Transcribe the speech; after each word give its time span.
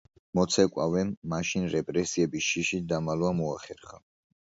მოცეკვავემ 0.37 1.11
მაშინ, 1.35 1.69
რეპრესიების 1.75 2.51
შიშით, 2.51 2.91
დამალვა 2.97 3.35
მოახერხა. 3.45 4.07